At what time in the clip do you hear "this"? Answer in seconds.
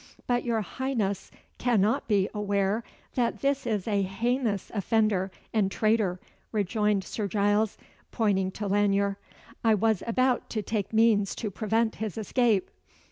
3.41-3.67